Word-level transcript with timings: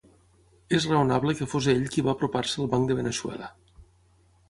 És 0.77 0.87
raonable 0.91 1.35
que 1.41 1.47
fos 1.53 1.69
ell 1.75 1.85
qui 1.97 2.07
va 2.09 2.17
apropar-se 2.17 2.61
al 2.65 2.73
banc 2.75 2.91
de 2.93 3.01
Veneçuela. 3.05 3.55